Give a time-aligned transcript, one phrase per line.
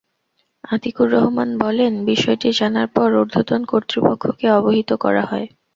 [0.63, 5.47] আতিকুর রহমান বলেন, বিষয়টি জানার পর ঊর্ধ্বতন কর্তৃপক্ষকে অবহিত করা হয়।